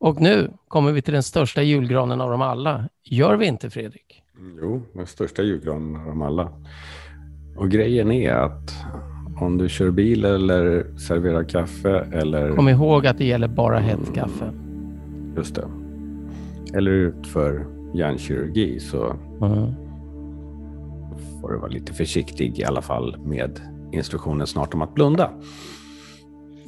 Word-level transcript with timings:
Och 0.00 0.20
nu 0.20 0.50
kommer 0.68 0.92
vi 0.92 1.02
till 1.02 1.14
den 1.14 1.22
största 1.22 1.62
julgranen 1.62 2.20
av 2.20 2.30
dem 2.30 2.42
alla. 2.42 2.88
Gör 3.04 3.36
vi 3.36 3.46
inte 3.46 3.70
Fredrik? 3.70 4.22
Jo, 4.60 4.82
den 4.92 5.06
största 5.06 5.42
julgranen 5.42 5.96
av 6.00 6.06
dem 6.06 6.22
alla. 6.22 6.48
Och 7.56 7.70
grejen 7.70 8.12
är 8.12 8.32
att 8.32 8.74
om 9.40 9.58
du 9.58 9.68
kör 9.68 9.90
bil 9.90 10.24
eller 10.24 10.96
serverar 10.98 11.44
kaffe 11.44 12.06
eller... 12.12 12.56
Kom 12.56 12.68
ihåg 12.68 13.06
att 13.06 13.18
det 13.18 13.24
gäller 13.24 13.48
bara 13.48 13.78
hett 13.78 14.14
kaffe. 14.14 14.52
Just 15.36 15.54
det. 15.54 15.68
Eller 16.74 16.90
utför 16.90 17.66
hjärnkirurgi 17.94 18.80
så 18.80 19.16
Mm. 19.42 19.74
får 21.40 21.52
du 21.52 21.58
vara 21.58 21.70
lite 21.70 21.92
försiktig 21.92 22.58
i 22.58 22.64
alla 22.64 22.82
fall 22.82 23.16
med 23.24 23.60
instruktionen 23.92 24.46
snart 24.46 24.74
om 24.74 24.82
att 24.82 24.94
blunda. 24.94 25.30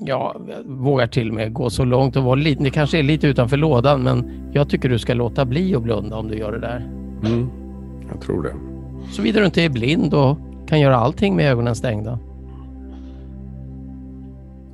Ja, 0.07 0.37
vågar 0.64 1.07
till 1.07 1.29
och 1.29 1.34
med 1.34 1.53
gå 1.53 1.71
så 1.71 1.84
långt 1.84 2.16
och 2.16 2.25
vara 2.25 2.34
lite, 2.34 2.64
det 2.64 2.71
kanske 2.71 2.98
är 2.98 3.02
lite 3.02 3.27
utanför 3.27 3.57
lådan, 3.57 4.02
men 4.02 4.30
jag 4.52 4.69
tycker 4.69 4.88
du 4.88 4.98
ska 4.98 5.15
låta 5.15 5.45
bli 5.45 5.75
att 5.75 5.83
blunda 5.83 6.16
om 6.16 6.28
du 6.28 6.38
gör 6.38 6.52
det 6.52 6.61
där. 6.61 6.77
Mm, 7.25 7.48
jag 8.11 8.20
tror 8.20 8.42
det. 8.42 8.55
Såvida 9.11 9.41
du 9.41 9.47
inte 9.47 9.62
är 9.62 9.69
blind 9.69 10.15
och 10.15 10.38
kan 10.66 10.80
göra 10.80 10.97
allting 10.97 11.37
med 11.37 11.52
ögonen 11.52 11.75
stängda. 11.75 12.19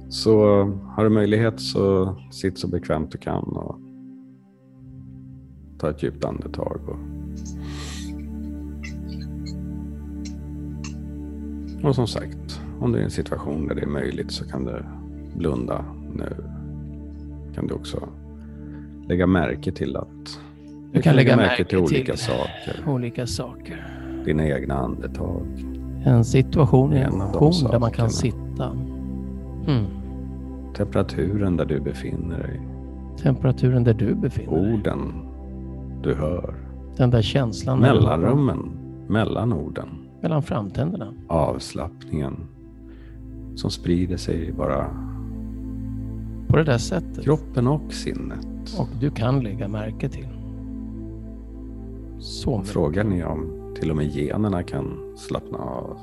Så 0.08 0.40
har 0.96 1.04
du 1.04 1.10
möjlighet 1.10 1.60
så 1.60 2.16
sitt 2.30 2.58
så 2.58 2.68
bekvämt 2.68 3.12
du 3.12 3.18
kan 3.18 3.42
och 3.44 3.78
ta 5.78 5.90
ett 5.90 6.02
djupt 6.02 6.24
andetag. 6.24 6.80
Och, 6.88 6.98
och 11.88 11.94
som 11.94 12.06
sagt, 12.06 12.60
om 12.80 12.92
du 12.92 12.98
är 12.98 13.02
i 13.02 13.04
en 13.04 13.10
situation 13.10 13.66
där 13.66 13.74
det 13.74 13.82
är 13.82 13.86
möjligt 13.86 14.30
så 14.30 14.44
kan 14.44 14.64
du 14.64 14.84
blunda 15.36 15.84
nu. 16.14 16.36
Kan 17.54 17.66
du 17.66 17.74
också 17.74 18.08
lägga 19.08 19.26
märke 19.26 19.72
till 19.72 19.96
att 19.96 20.40
Du 20.92 21.02
kan 21.02 21.16
lägga 21.16 21.36
märke 21.36 21.64
till 21.64 21.78
olika 21.78 22.12
till 22.12 22.22
saker. 22.24 22.84
olika 22.86 23.26
saker. 23.26 23.86
Dina 24.24 24.46
egna 24.46 24.74
andetag. 24.74 25.46
En 26.04 26.24
situation 26.24 26.92
i 26.92 26.98
en 27.00 27.12
position 27.32 27.70
där 27.70 27.78
man 27.78 27.90
kan 27.90 28.10
sitta. 28.10 28.70
Mm. 29.66 29.84
Temperaturen 30.76 31.56
där 31.56 31.64
du 31.64 31.80
befinner 31.80 32.38
dig. 32.38 32.60
Temperaturen 33.22 33.84
där 33.84 33.94
du 33.94 34.14
befinner 34.14 34.62
dig. 34.62 34.72
Orden 34.74 35.12
du 36.02 36.14
hör. 36.14 36.54
Den 36.96 37.10
där 37.10 37.22
känslan 37.22 37.78
Mellanrummen 37.78 38.70
mellan 39.08 39.52
orden. 39.52 39.88
mellan 40.22 40.42
framtänderna. 40.42 41.12
Avslappningen 41.28 42.36
som 43.54 43.70
sprider 43.70 44.16
sig 44.16 44.52
bara 44.52 44.86
På 46.48 46.56
det 46.56 46.64
där 46.64 46.78
sättet. 46.78 47.24
kroppen 47.24 47.66
och 47.66 47.92
sinnet. 47.92 48.46
Och 48.78 48.88
du 49.00 49.10
kan 49.10 49.40
lägga 49.40 49.68
märke 49.68 50.08
till. 50.08 50.28
Så 52.18 52.62
Frågan 52.64 53.12
är 53.12 53.26
om 53.26 53.72
till 53.80 53.90
och 53.90 53.96
med 53.96 54.06
generna 54.14 54.62
kan 54.62 55.14
slappna 55.16 55.58
av. 55.58 55.96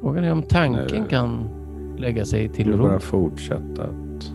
Frågan 0.00 0.24
är 0.24 0.32
om 0.32 0.42
tanken 0.42 1.02
Nu. 1.02 1.08
kan 1.08 1.48
lägga 1.98 2.24
sig 2.24 2.48
till 2.48 2.66
Du 2.66 2.72
ro. 2.76 2.82
bara 2.82 3.00
fortsätta 3.00 3.82
att 3.82 4.32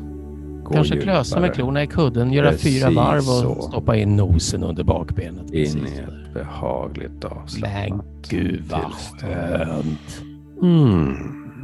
gå 0.64 0.74
Kanske 0.74 0.96
djupare 0.96 1.14
klösa 1.16 1.40
med 1.40 1.54
klorna 1.54 1.84
i 1.84 1.88
kudden, 1.88 2.34
göra 2.34 2.50
Precis 2.50 2.82
fyra 2.84 2.90
varv 2.92 3.18
och 3.18 3.24
så. 3.24 3.62
stoppa 3.62 3.96
in 3.96 4.16
nosen 4.16 4.64
under 4.64 4.84
bakbenet. 4.84 5.52
in 5.52 5.60
i 5.60 5.66
där. 5.96 6.26
ett 6.28 6.34
behagligt 6.34 7.12
Men 7.24 7.32
avslappnat 7.32 8.06
gud 8.30 8.64
vad 8.72 8.82
tillstånd. 8.82 9.22
skönt. 9.34 10.22
Mm. 10.62 11.16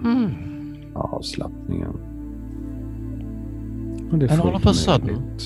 Mm. 0.04 0.30
Avslappningen. 0.94 1.94
Och 4.12 4.24
And 4.32 4.42
all 4.42 4.56
of 4.56 4.66
a 4.68 4.74
sudden-. 4.74 5.38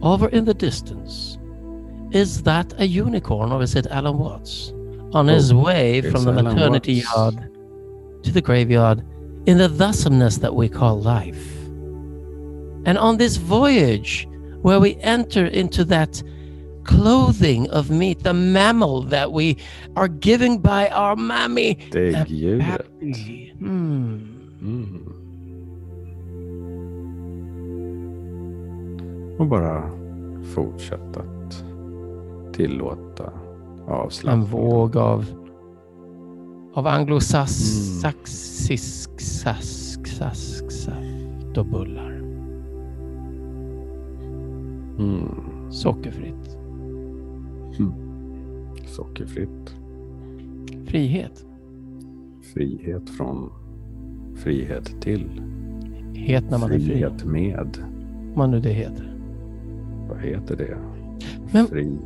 Over 0.00 0.28
in 0.28 0.44
the 0.44 0.54
distance, 0.54 1.38
is 2.12 2.42
that 2.42 2.72
a 2.78 2.84
unicorn 2.84 3.52
or 3.52 3.62
is 3.62 3.74
it 3.76 3.86
Alan 3.90 4.18
Watts? 4.18 4.72
On 5.12 5.28
his 5.28 5.52
Oh, 5.52 5.58
way 5.58 6.00
from 6.02 6.24
the 6.24 6.30
Alan 6.32 6.44
maternity 6.44 7.02
Watts. 7.02 7.16
yard 7.16 7.50
to 8.22 8.32
the 8.32 8.40
graveyard 8.40 9.02
in 9.46 9.58
the 9.58 9.68
thusomeness 9.68 10.38
that 10.38 10.54
we 10.54 10.68
call 10.68 11.00
life. 11.00 11.46
And 12.84 12.96
on 12.98 13.16
this 13.18 13.36
voyage 13.36 14.26
where 14.62 14.80
we 14.80 14.96
enter 15.02 15.46
into 15.46 15.84
that 15.86 16.22
clothing 16.84 17.68
of 17.70 17.90
meat, 17.90 18.22
the 18.22 18.32
mammal 18.34 19.02
that 19.02 19.30
we 19.32 19.56
are 19.96 20.08
giving 20.08 20.58
by 20.58 20.88
our 20.88 21.14
mammy. 21.16 21.76
Däggdjuret. 21.90 22.86
you. 23.00 23.52
Hmm. 23.58 24.18
Mm. 24.62 25.21
Och 29.42 29.48
bara 29.48 29.90
fortsätta 30.54 31.20
att 31.20 31.64
tillåta 32.54 33.32
En 33.86 33.92
avslappning. 33.92 34.46
våg 34.46 34.96
av, 34.96 35.24
av 36.74 36.86
Mm. 36.86 37.00
anglosaxisk 37.00 39.20
sask, 39.20 40.06
sask, 40.06 40.70
saft 40.70 41.58
och 41.58 41.66
bullar. 41.66 42.12
Mm. 44.98 45.28
Sockerfritt. 45.70 46.58
Sockerfritt. 48.86 49.76
Frihet. 50.86 51.46
Frihet 52.54 53.10
från 53.10 53.50
frihet 54.36 55.00
till. 55.00 55.42
Het 56.14 56.50
när 56.50 56.58
man 56.58 56.70
är 56.72 56.78
fri. 56.78 56.86
Frihet 56.86 57.24
med. 57.24 57.78
Om 58.32 58.34
man 58.36 58.50
nu 58.50 58.60
det 58.60 58.72
heter. 58.72 59.11
Vad 60.12 60.20
heter 60.20 60.56
det? 60.56 60.76
Men- 61.52 61.66
Fri. 61.66 61.98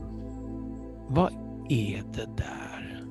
Vad 1.08 1.32
är 1.68 2.02
det 2.14 2.26
där? 2.36 3.04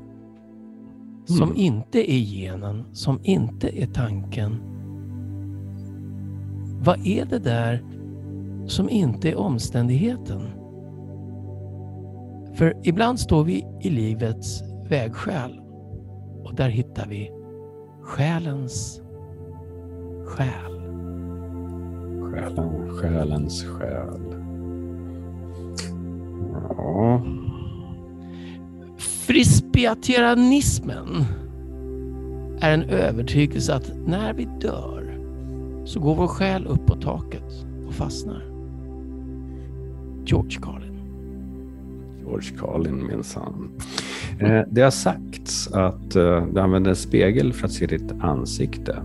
Som 1.26 1.44
Mm. 1.50 1.58
inte 1.58 2.12
är 2.12 2.20
genen, 2.20 2.84
som 2.94 3.20
inte 3.24 3.82
är 3.82 3.86
tanken. 3.88 4.56
Vad 6.86 7.08
är 7.08 7.26
det 7.26 7.40
där 7.40 7.84
som 8.68 8.90
inte 8.90 9.30
är 9.32 9.36
omständigheten? 9.36 10.42
För 12.54 12.74
ibland 12.84 13.20
står 13.20 13.44
vi 13.44 13.66
i 13.82 13.90
livets 13.90 14.64
vägskäl 14.90 15.60
och 16.44 16.56
där 16.56 16.70
hittar 16.70 17.08
vi 17.08 17.32
själens 18.02 19.02
själ. 20.26 20.72
Själen, 22.32 22.90
själens 22.90 23.64
själ. 23.64 24.34
Ja. 26.78 27.22
Är 32.62 32.74
en 32.74 32.84
övertygelse 32.84 33.76
att 33.76 33.92
när 34.06 34.34
vi 34.34 34.48
dör 34.62 35.20
så 35.86 36.00
går 36.00 36.16
vår 36.16 36.28
själ 36.28 36.68
upp 36.68 36.86
på 36.86 36.96
taket 36.96 37.66
och 37.88 37.94
fastnar. 37.94 38.44
George 40.26 40.60
Carlin. 40.62 41.00
George 42.20 42.58
Carlin 42.58 43.08
minsann. 43.08 43.70
Eh, 44.40 44.62
det 44.72 44.82
har 44.82 44.92
sagts 44.92 45.68
att 45.68 46.16
eh, 46.16 46.46
du 46.54 46.60
använder 46.60 46.90
en 46.90 46.96
spegel 46.96 47.54
för 47.54 47.66
att 47.66 47.74
se 47.74 47.86
ditt 47.86 48.12
ansikte. 48.20 48.98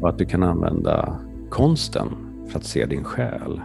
Och 0.00 0.08
att 0.08 0.18
du 0.18 0.24
kan 0.24 0.42
använda 0.42 1.18
konsten 1.50 2.08
för 2.48 2.58
att 2.58 2.64
se 2.64 2.86
din 2.86 3.04
själ. 3.04 3.60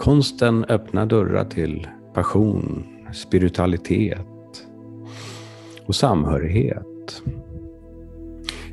Konsten 0.00 0.64
öppnar 0.64 1.06
dörrar 1.06 1.44
till 1.44 1.88
passion, 2.14 2.86
spiritualitet 3.12 4.26
och 5.86 5.94
samhörighet. 5.94 7.22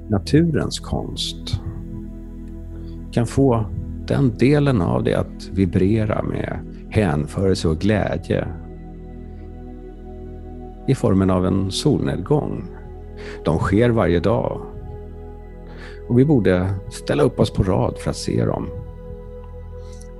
Naturens 0.09 0.79
konst 0.79 1.61
kan 3.11 3.27
få 3.27 3.65
den 4.07 4.37
delen 4.37 4.81
av 4.81 5.03
det 5.03 5.13
att 5.13 5.49
vibrera 5.53 6.23
med 6.23 6.59
hänförelse 6.89 7.67
och 7.67 7.79
glädje 7.79 8.47
i 10.87 10.95
formen 10.95 11.29
av 11.29 11.45
en 11.45 11.71
solnedgång. 11.71 12.63
De 13.45 13.59
sker 13.59 13.89
varje 13.89 14.19
dag. 14.19 14.61
Och 16.09 16.19
vi 16.19 16.25
borde 16.25 16.73
ställa 16.89 17.23
upp 17.23 17.39
oss 17.39 17.53
på 17.53 17.63
rad 17.63 17.97
för 17.97 18.09
att 18.09 18.17
se 18.17 18.45
dem. 18.45 18.67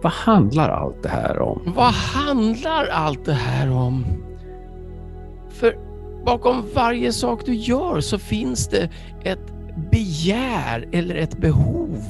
Vad 0.08 0.14
handlar 0.14 0.70
allt 0.70 1.04
det 1.04 1.10
här 1.10 1.40
om? 1.40 1.74
Vad 1.76 1.94
handlar 1.94 2.88
allt 2.88 3.26
det 3.26 3.34
här 3.34 3.72
om? 3.72 4.06
För 5.50 5.78
bakom 6.26 6.64
varje 6.76 7.12
sak 7.12 7.46
du 7.46 7.56
gör 7.56 8.02
så 8.02 8.20
finns 8.20 8.68
det 8.68 8.90
ett 9.24 9.54
begär 9.92 10.88
eller 10.92 11.16
ett 11.16 11.38
behov. 11.38 12.04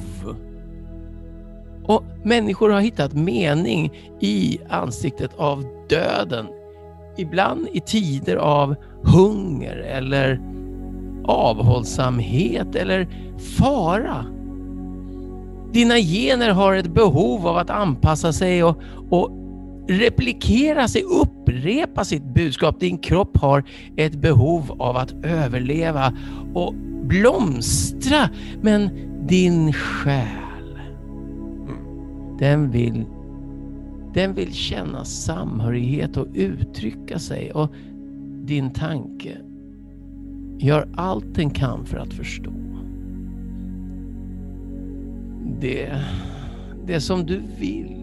Och 1.84 2.04
människor 2.22 2.70
har 2.70 2.80
hittat 2.80 3.12
mening 3.12 3.92
i 4.20 4.58
ansiktet 4.68 5.30
av 5.36 5.64
döden. 5.88 6.46
Ibland 7.16 7.68
i 7.72 7.80
tider 7.80 8.36
av 8.36 8.74
hunger 9.02 9.76
eller 9.76 10.40
avhållsamhet 11.24 12.74
eller 12.74 13.08
fara. 13.58 14.37
Dina 15.72 15.98
gener 15.98 16.50
har 16.50 16.74
ett 16.74 16.94
behov 16.94 17.46
av 17.46 17.56
att 17.56 17.70
anpassa 17.70 18.32
sig 18.32 18.64
och, 18.64 18.82
och 19.10 19.30
replikera 19.88 20.88
sig, 20.88 21.02
upprepa 21.02 22.04
sitt 22.04 22.34
budskap. 22.34 22.80
Din 22.80 22.98
kropp 22.98 23.36
har 23.38 23.64
ett 23.96 24.14
behov 24.14 24.82
av 24.82 24.96
att 24.96 25.12
överleva 25.24 26.12
och 26.54 26.74
blomstra. 27.02 28.30
Men 28.62 28.90
din 29.26 29.72
själ, 29.72 30.78
den 32.38 32.70
vill, 32.70 33.04
den 34.14 34.34
vill 34.34 34.52
känna 34.52 35.04
samhörighet 35.04 36.16
och 36.16 36.26
uttrycka 36.34 37.18
sig. 37.18 37.52
Och 37.52 37.72
din 38.44 38.70
tanke 38.70 39.38
gör 40.58 40.88
allt 40.96 41.34
den 41.34 41.50
kan 41.50 41.84
för 41.86 41.98
att 41.98 42.12
förstå. 42.12 42.67
Det, 45.60 45.90
det 46.86 47.00
som 47.00 47.26
du 47.26 47.42
vill 47.58 47.98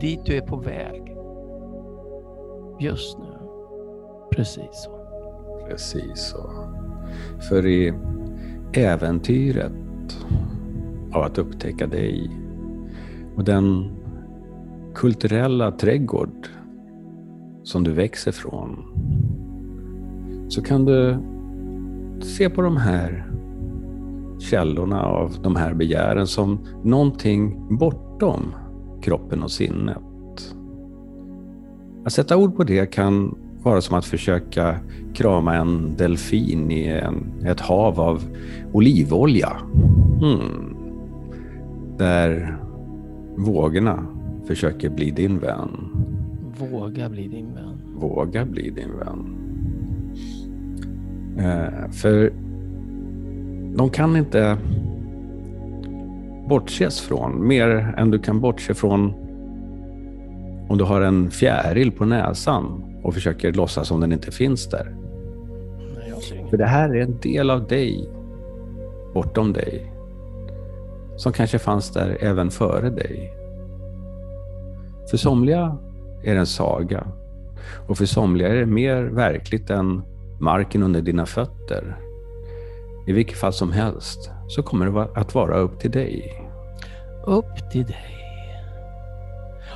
dit 0.00 0.24
du 0.24 0.36
är 0.36 0.40
på 0.40 0.56
väg 0.56 1.16
just 2.80 3.18
nu. 3.18 3.24
Precis 4.30 4.70
så. 4.72 4.90
Precis 5.68 6.16
så. 6.16 6.50
För 7.48 7.66
i 7.66 7.94
äventyret 8.72 9.72
av 11.12 11.22
att 11.22 11.38
upptäcka 11.38 11.86
dig 11.86 12.30
och 13.36 13.44
den 13.44 13.90
kulturella 14.94 15.72
trädgård 15.72 16.48
som 17.62 17.84
du 17.84 17.92
växer 17.92 18.32
från 18.32 18.84
så 20.48 20.62
kan 20.62 20.84
du 20.84 21.16
se 22.20 22.50
på 22.50 22.62
de 22.62 22.76
här 22.76 23.32
källorna 24.42 25.02
av 25.02 25.36
de 25.42 25.56
här 25.56 25.74
begären 25.74 26.26
som 26.26 26.58
någonting 26.84 27.76
bortom 27.78 28.42
kroppen 29.02 29.42
och 29.42 29.50
sinnet. 29.50 29.98
Att 32.04 32.12
sätta 32.12 32.36
ord 32.36 32.56
på 32.56 32.64
det 32.64 32.86
kan 32.86 33.38
vara 33.62 33.80
som 33.80 33.98
att 33.98 34.04
försöka 34.04 34.76
krama 35.14 35.56
en 35.56 35.96
delfin 35.96 36.70
i 36.70 36.86
en, 36.86 37.46
ett 37.46 37.60
hav 37.60 38.00
av 38.00 38.22
olivolja. 38.72 39.56
Hmm. 40.20 40.76
Där 41.98 42.58
vågorna 43.36 44.06
försöker 44.46 44.90
bli 44.90 45.10
din 45.10 45.38
vän. 45.38 45.68
Våga 46.58 47.08
bli 47.08 47.28
din 47.28 47.54
vän. 47.54 47.80
Våga 47.96 48.44
bli 48.44 48.70
din 48.70 48.90
vän. 48.98 49.36
Eh, 51.38 51.90
för 51.90 52.32
de 53.76 53.90
kan 53.90 54.16
inte 54.16 54.58
bortses 56.48 57.00
från. 57.00 57.46
Mer 57.48 57.68
än 57.96 58.10
du 58.10 58.18
kan 58.18 58.40
bortse 58.40 58.74
från 58.74 59.14
om 60.68 60.78
du 60.78 60.84
har 60.84 61.00
en 61.00 61.30
fjäril 61.30 61.92
på 61.92 62.04
näsan 62.04 62.84
och 63.02 63.14
försöker 63.14 63.52
låtsas 63.52 63.88
som 63.88 64.00
den 64.00 64.12
inte 64.12 64.30
finns 64.30 64.68
där. 64.68 64.94
Nej, 65.96 66.46
För 66.50 66.56
det 66.56 66.66
här 66.66 66.94
är 66.96 67.02
en 67.02 67.18
del 67.18 67.50
av 67.50 67.66
dig, 67.66 68.08
bortom 69.14 69.52
dig, 69.52 69.92
som 71.16 71.32
kanske 71.32 71.58
fanns 71.58 71.92
där 71.92 72.18
även 72.20 72.50
före 72.50 72.90
dig. 72.90 73.32
För 75.10 75.16
somliga 75.16 75.76
är 76.24 76.34
det 76.34 76.40
en 76.40 76.46
saga 76.46 77.06
och 77.88 77.98
för 77.98 78.06
somliga 78.06 78.48
är 78.48 78.54
det 78.54 78.66
mer 78.66 79.02
verkligt 79.02 79.70
än 79.70 80.02
marken 80.40 80.82
under 80.82 81.02
dina 81.02 81.26
fötter. 81.26 81.96
I 83.06 83.12
vilket 83.12 83.38
fall 83.38 83.52
som 83.52 83.72
helst 83.72 84.30
så 84.48 84.62
kommer 84.62 84.86
det 84.86 85.20
att 85.20 85.34
vara 85.34 85.58
upp 85.58 85.80
till 85.80 85.90
dig. 85.90 86.42
Upp 87.26 87.70
till 87.70 87.84
dig. 87.84 88.18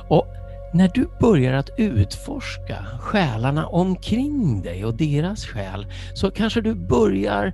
Och 0.09 0.27
när 0.73 0.91
du 0.93 1.09
börjar 1.19 1.53
att 1.53 1.69
utforska 1.77 2.85
själarna 2.99 3.67
omkring 3.67 4.61
dig 4.61 4.85
och 4.85 4.97
deras 4.97 5.45
själ 5.45 5.87
så 6.13 6.31
kanske 6.31 6.61
du 6.61 6.75
börjar 6.75 7.45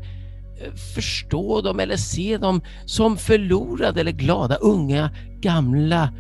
eh, 0.62 0.74
förstå 0.96 1.62
dem 1.62 1.80
eller 1.80 1.98
se 1.98 2.38
dem 2.38 2.62
som 2.86 3.18
förlorade 3.18 4.02
eller 4.02 4.12
glada, 4.12 4.56
unga, 4.56 5.12
gamla, 5.42 6.14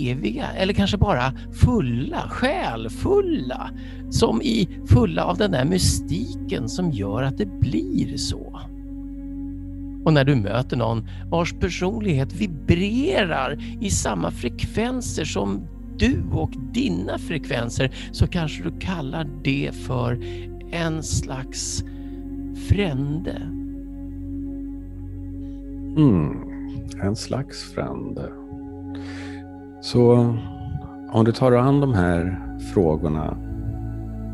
eviga 0.00 0.46
eller 0.46 0.72
kanske 0.74 0.96
bara 0.96 1.32
fulla, 1.52 2.28
själfulla. 2.28 3.70
Som 4.10 4.42
i 4.42 4.68
fulla 4.88 5.24
av 5.24 5.38
den 5.38 5.50
där 5.50 5.64
mystiken 5.64 6.68
som 6.68 6.90
gör 6.90 7.22
att 7.22 7.38
det 7.38 7.60
blir 7.60 8.16
så. 8.16 8.60
Och 10.04 10.12
när 10.12 10.24
du 10.24 10.34
möter 10.34 10.76
någon 10.76 11.08
vars 11.26 11.52
personlighet 11.52 12.32
vibrerar 12.32 13.58
i 13.80 13.90
samma 13.90 14.30
frekvenser 14.30 15.24
som 15.24 15.68
du 15.96 16.22
och 16.32 16.50
dina 16.72 17.18
frekvenser 17.18 17.94
så 18.12 18.26
kanske 18.26 18.62
du 18.62 18.78
kallar 18.78 19.28
det 19.44 19.70
för 19.74 20.18
en 20.70 21.02
slags 21.02 21.84
frände. 22.68 23.36
Mm, 25.96 26.36
en 27.02 27.16
slags 27.16 27.72
frände. 27.74 28.32
Så 29.82 30.36
om 31.12 31.24
du 31.24 31.32
tar 31.32 31.50
dig 31.50 31.60
an 31.60 31.80
de 31.80 31.94
här 31.94 32.46
frågorna 32.74 33.36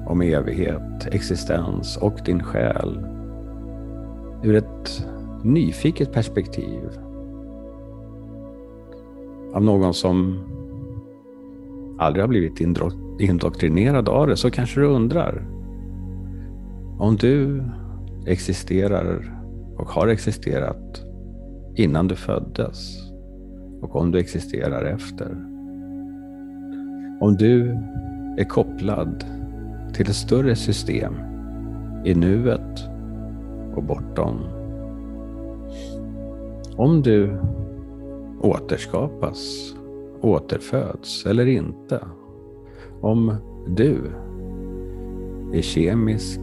om 0.07 0.23
evighet, 0.23 1.07
existens 1.13 1.97
och 1.97 2.21
din 2.25 2.43
själ 2.43 3.07
ur 4.43 4.55
ett 4.55 5.07
nyfiket 5.43 6.13
perspektiv 6.13 6.81
av 9.55 9.63
någon 9.63 9.95
som 9.95 10.45
aldrig 11.99 12.23
har 12.23 12.29
blivit 12.29 12.61
indoktrinerad 13.21 14.09
av 14.09 14.27
det 14.27 14.37
så 14.37 14.51
kanske 14.51 14.81
du 14.81 14.87
undrar 14.87 15.47
om 16.99 17.17
du 17.17 17.63
existerar 18.27 19.39
och 19.77 19.89
har 19.89 20.09
existerat 20.09 21.03
innan 21.75 22.09
du 22.09 22.17
föddes 22.17 23.09
och 23.81 23.97
om 23.97 24.11
du 24.11 24.19
existerar 24.19 24.85
efter. 24.85 25.31
Om 27.21 27.37
du 27.39 27.71
är 28.39 28.49
kopplad 28.49 29.25
till 29.93 30.09
ett 30.09 30.17
större 30.17 30.57
system 30.57 31.15
i 32.05 32.15
nuet 32.15 32.89
och 33.75 33.83
bortom. 33.83 34.58
Om 36.79 37.03
du 37.03 37.39
återskapas, 38.41 39.75
återföds 40.21 41.27
eller 41.27 41.47
inte. 41.47 42.01
Om 43.01 43.35
du 43.67 44.01
är 45.53 45.63
kemisk, 45.63 46.41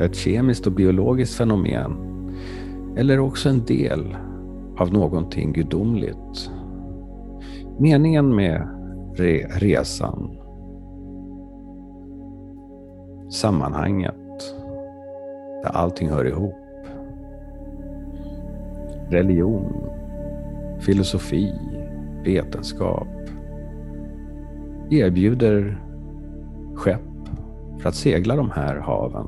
ett 0.00 0.14
kemiskt 0.14 0.66
och 0.66 0.72
biologiskt 0.72 1.34
fenomen 1.34 1.96
eller 2.96 3.20
också 3.20 3.48
en 3.48 3.64
del 3.64 4.16
av 4.76 4.92
någonting 4.92 5.52
gudomligt. 5.52 6.50
Meningen 7.78 8.36
med 8.36 8.68
re 9.14 9.46
resan, 9.48 10.38
sammanhanget, 13.30 14.54
där 15.62 15.70
allting 15.70 16.08
hör 16.08 16.24
ihop, 16.24 16.54
religion, 19.10 19.90
filosofi, 20.80 21.52
vetenskap 22.24 23.08
erbjuder 24.90 25.80
skepp 26.74 27.00
för 27.78 27.88
att 27.88 27.94
segla 27.94 28.36
de 28.36 28.50
här 28.50 28.76
haven. 28.76 29.26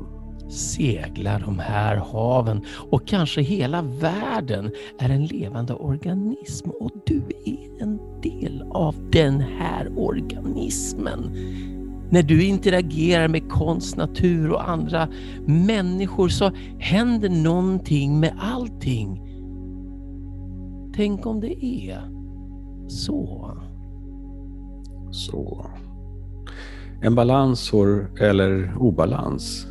Segla 0.50 1.38
de 1.38 1.58
här 1.58 1.96
haven 1.96 2.64
och 2.90 3.06
kanske 3.06 3.42
hela 3.42 3.82
världen 3.82 4.70
är 4.98 5.10
en 5.10 5.26
levande 5.26 5.74
organism 5.74 6.70
och 6.70 6.90
du 7.06 7.22
är 7.44 7.82
en 7.82 7.98
del 8.22 8.64
av 8.70 8.94
den 9.12 9.40
här 9.40 9.92
organismen. 9.96 11.36
När 12.10 12.22
du 12.22 12.44
interagerar 12.44 13.28
med 13.28 13.48
konst, 13.50 13.96
natur 13.96 14.50
och 14.50 14.68
andra 14.68 15.08
människor 15.46 16.28
så 16.28 16.50
händer 16.78 17.28
någonting 17.28 18.20
med 18.20 18.34
allting. 18.40 19.31
Tänk 20.96 21.26
om 21.26 21.40
det 21.40 21.64
är 21.64 22.00
så. 22.88 23.50
Så. 25.10 25.66
En 27.02 27.14
balans 27.14 27.72
eller 28.20 28.74
obalans 28.78 29.66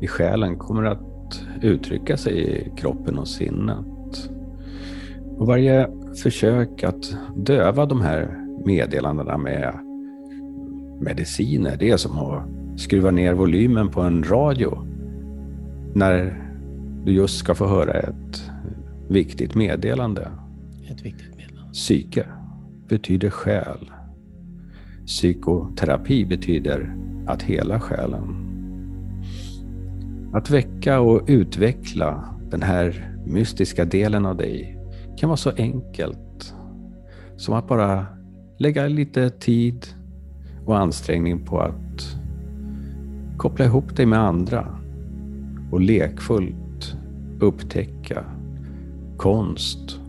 i 0.00 0.06
själen 0.06 0.56
kommer 0.56 0.84
att 0.84 1.44
uttrycka 1.62 2.16
sig 2.16 2.38
i 2.38 2.70
kroppen 2.76 3.18
och 3.18 3.28
sinnet. 3.28 4.30
Och 5.38 5.46
varje 5.46 5.88
försök 6.22 6.84
att 6.84 7.16
döva 7.36 7.86
de 7.86 8.00
här 8.00 8.44
meddelandena 8.64 9.38
med 9.38 9.74
mediciner, 11.00 11.76
det 11.76 11.90
är 11.90 11.96
som 11.96 12.18
att 12.18 12.42
skruva 12.80 13.10
ner 13.10 13.34
volymen 13.34 13.88
på 13.88 14.00
en 14.00 14.24
radio 14.24 14.86
när 15.94 16.44
du 17.04 17.12
just 17.12 17.38
ska 17.38 17.54
få 17.54 17.66
höra 17.66 17.92
ett 17.92 18.47
viktigt 19.08 19.54
meddelande. 19.54 20.30
Ett 20.90 21.04
viktigt 21.04 21.36
meddelande. 21.36 21.72
Psyke 21.72 22.26
betyder 22.88 23.30
själ. 23.30 23.90
Psykoterapi 25.06 26.24
betyder 26.24 26.96
att 27.26 27.42
hela 27.42 27.80
själen. 27.80 28.44
Att 30.32 30.50
väcka 30.50 31.00
och 31.00 31.22
utveckla 31.26 32.34
den 32.50 32.62
här 32.62 33.14
mystiska 33.26 33.84
delen 33.84 34.26
av 34.26 34.36
dig 34.36 34.78
kan 35.16 35.28
vara 35.28 35.36
så 35.36 35.50
enkelt 35.50 36.54
som 37.36 37.54
att 37.54 37.68
bara 37.68 38.06
lägga 38.58 38.88
lite 38.88 39.30
tid 39.30 39.86
och 40.66 40.78
ansträngning 40.78 41.44
på 41.44 41.60
att 41.60 42.16
koppla 43.36 43.64
ihop 43.64 43.96
dig 43.96 44.06
med 44.06 44.18
andra 44.18 44.78
och 45.70 45.80
lekfullt 45.80 46.96
upptäcka 47.40 47.97
konst 49.18 50.00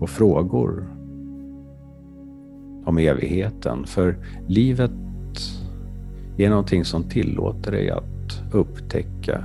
och 0.00 0.10
frågor 0.10 0.88
om 2.84 2.98
evigheten. 2.98 3.86
För 3.86 4.16
livet 4.46 4.90
är 6.36 6.50
någonting 6.50 6.84
som 6.84 7.02
tillåter 7.02 7.72
dig 7.72 7.90
att 7.90 8.42
upptäcka 8.52 9.44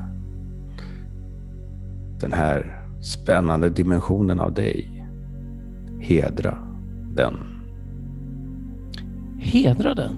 den 2.19 2.33
här 2.33 2.81
spännande 3.01 3.69
dimensionen 3.69 4.39
av 4.39 4.53
dig. 4.53 5.05
Hedra 5.99 6.57
den. 7.15 7.35
Hedra 9.37 9.93
den. 9.93 10.11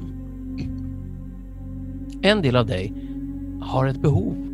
En 2.22 2.42
del 2.42 2.56
av 2.56 2.66
dig 2.66 2.94
har 3.62 3.86
ett 3.86 4.02
behov 4.02 4.51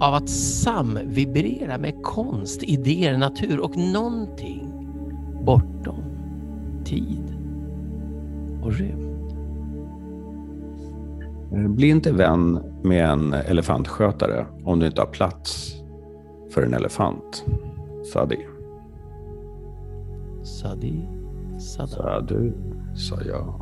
av 0.00 0.14
att 0.14 0.28
samvibrera 0.28 1.78
med 1.78 2.02
konst, 2.02 2.62
idéer, 2.62 3.18
natur 3.18 3.60
och 3.60 3.76
någonting 3.76 4.72
bortom 5.44 6.04
tid 6.84 7.36
och 8.62 8.72
rymd. 8.72 9.10
Bli 11.50 11.88
inte 11.88 12.12
vän 12.12 12.60
med 12.82 13.10
en 13.10 13.32
elefantskötare 13.32 14.46
om 14.64 14.78
du 14.78 14.86
inte 14.86 15.00
har 15.00 15.08
plats 15.08 15.74
för 16.50 16.62
en 16.62 16.74
elefant. 16.74 17.44
Sadi. 18.12 18.46
Sadi, 20.42 21.08
sada. 21.58 21.88
Sa 21.88 22.20
du, 22.20 22.52
sa 22.94 23.22
jag, 23.22 23.60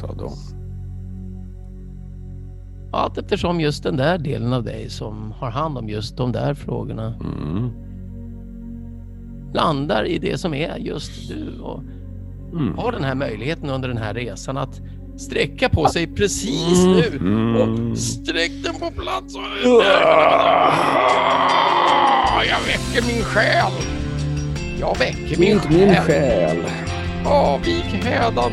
sa 0.00 0.12
de. 0.12 0.63
Allt 2.94 3.18
eftersom 3.18 3.60
just 3.60 3.82
den 3.82 3.96
där 3.96 4.18
delen 4.18 4.52
av 4.52 4.64
dig 4.64 4.90
som 4.90 5.32
har 5.32 5.50
hand 5.50 5.78
om 5.78 5.88
just 5.88 6.16
de 6.16 6.32
där 6.32 6.54
frågorna 6.54 7.06
Mm. 7.20 7.70
landar 9.54 10.04
i 10.06 10.18
det 10.18 10.38
som 10.38 10.54
är 10.54 10.76
just 10.78 11.28
du 11.28 11.60
och 11.60 11.80
Mm. 12.52 12.78
har 12.78 12.92
den 12.92 13.04
här 13.04 13.14
möjligheten 13.14 13.70
under 13.70 13.88
den 13.88 13.98
här 13.98 14.14
resan 14.14 14.56
att 14.56 14.80
sträcka 15.16 15.68
på 15.68 15.86
sig 15.88 16.06
precis 16.06 16.84
nu 16.84 17.16
Mm. 17.20 17.56
och 17.56 17.98
sträck 17.98 18.52
den 18.64 18.74
på 18.74 18.90
plats 19.02 19.34
och 19.36 19.42
Jag 22.46 22.60
väcker 22.66 23.14
min 23.14 23.24
själ. 23.24 23.72
Jag 24.80 24.98
väcker 24.98 25.38
min 25.40 25.60
min 25.70 25.88
själ. 25.94 26.02
själ. 26.04 26.58
Avvik 27.26 27.84
hädan 27.84 28.52